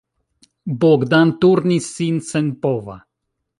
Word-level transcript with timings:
Bogdan 0.83 1.35
turnis 1.45 1.91
sin 1.99 2.17
senpova. 2.33 2.97